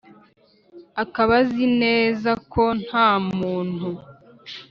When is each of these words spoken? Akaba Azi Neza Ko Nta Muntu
Akaba 1.03 1.33
Azi 1.41 1.65
Neza 1.81 2.29
Ko 2.51 2.63
Nta 2.83 3.07
Muntu 3.37 3.87